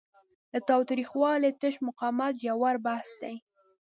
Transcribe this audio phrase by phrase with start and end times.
[0.51, 3.35] له تاوتریخوالي تش مقاومت ژور بحث دی.